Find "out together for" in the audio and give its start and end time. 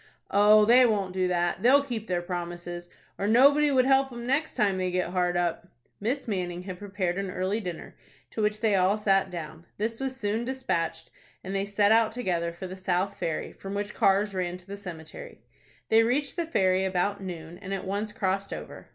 11.91-12.65